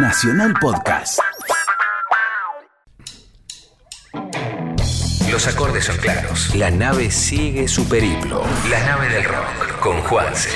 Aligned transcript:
Nacional 0.00 0.54
Podcast. 0.60 1.18
Los 5.30 5.46
acordes 5.48 5.86
son 5.86 5.96
claros. 5.96 6.54
La 6.54 6.70
nave 6.70 7.10
sigue 7.10 7.66
su 7.66 7.88
periplo. 7.88 8.44
La 8.70 8.80
nave 8.86 9.08
del 9.08 9.24
rock 9.24 9.80
con 9.80 10.00
Juanse. 10.02 10.50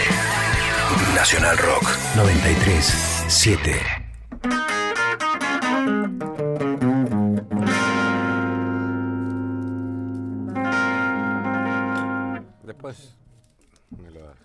Nacional 1.17 1.59
Rock 1.59 1.89
93 2.15 3.25
7. 3.27 3.81
Después 12.65 13.15
me 13.91 14.11
lo 14.11 14.21
das. 14.23 14.37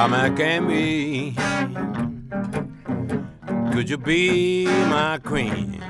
I'm 0.00 0.14
a 0.14 0.30
king 0.30 0.68
bee. 0.68 1.34
Could 3.72 3.90
you 3.90 3.98
be 3.98 4.66
my 4.66 5.18
queen? 5.18 5.82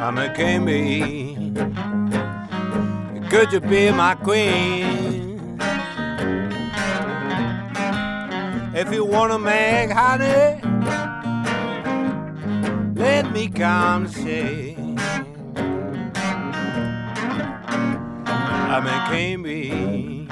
I'm 0.00 0.16
a 0.16 0.32
king 0.34 0.64
bee. 0.64 1.52
Could 3.28 3.52
you 3.52 3.60
be 3.60 3.90
my 3.90 4.14
queen? 4.14 5.58
If 8.74 8.90
you 8.94 9.04
wanna 9.04 9.38
make 9.38 9.90
honey, 9.90 10.62
let 12.94 13.30
me 13.32 13.48
come 13.50 14.08
sing. 18.66 18.72
I'm 18.72 18.86
a 18.86 19.08
king 19.10 19.42
bee, 19.42 20.28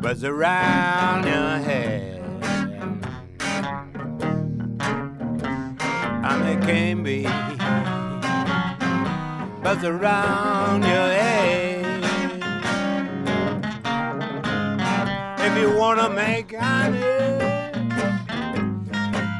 buzz 0.00 0.24
around 0.24 1.24
your 1.26 1.58
head. 1.58 2.22
I'm 6.24 6.42
a 6.42 6.66
king 6.66 7.02
bee, 7.02 7.24
buzz 9.62 9.84
around 9.84 10.82
your 10.82 10.90
head. 10.90 11.86
If 15.40 15.58
you 15.58 15.76
wanna 15.76 16.08
make 16.10 16.54
honey, 16.54 17.00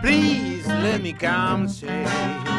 please 0.02 0.66
let 0.66 1.00
me 1.02 1.12
come 1.12 1.68
sing. 1.68 2.51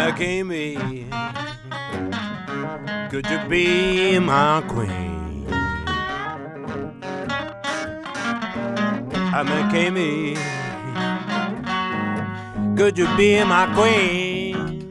I'm 0.00 0.42
me. 0.42 0.76
Could 3.10 3.26
you 3.28 3.38
be 3.50 4.18
my 4.18 4.62
queen? 4.66 5.46
I'm 9.36 9.48
a 9.48 9.70
me. 9.90 10.36
Could 12.78 12.96
you 12.96 13.08
be 13.18 13.44
my 13.44 13.66
queen? 13.74 14.90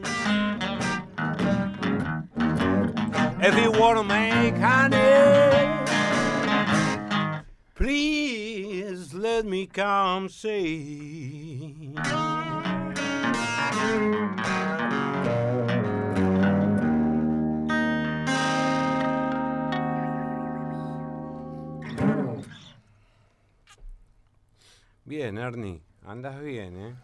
If 3.42 3.54
you 3.58 3.72
wanna 3.72 4.04
make 4.04 4.56
honey, 4.58 5.80
please 7.74 9.12
let 9.12 9.44
me 9.44 9.66
come 9.66 10.28
see. 10.28 11.96
Bien, 25.10 25.38
Ernie, 25.38 25.82
andas 26.04 26.40
bien, 26.40 26.76
¿eh? 26.76 26.94